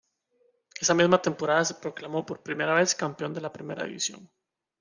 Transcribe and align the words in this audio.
Esa 0.81 0.95
misma 0.95 1.21
temporada 1.27 1.63
se 1.63 1.75
proclamó 1.75 2.25
por 2.25 2.41
primera 2.41 2.73
vez 2.73 2.95
campeón 2.95 3.35
de 3.35 3.41
la 3.41 3.53
primera 3.53 3.83
división. 3.83 4.27